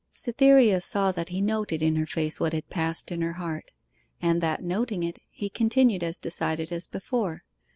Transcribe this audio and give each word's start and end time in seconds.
Cytherea 0.11 0.81
saw 0.81 1.11
that 1.11 1.29
he 1.29 1.41
noted 1.41 1.83
in 1.83 1.95
her 1.95 2.07
face 2.07 2.39
what 2.39 2.53
had 2.53 2.71
passed 2.71 3.11
in 3.11 3.21
her 3.21 3.33
heart, 3.33 3.69
and 4.19 4.41
that 4.41 4.63
noting 4.63 5.03
it, 5.03 5.19
he 5.29 5.47
continued 5.47 6.01
as 6.01 6.17
decided 6.17 6.71
as 6.71 6.87
before. 6.87 7.43